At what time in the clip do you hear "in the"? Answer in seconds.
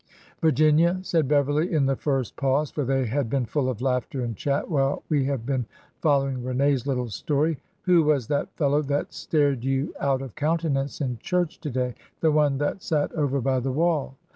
1.71-1.95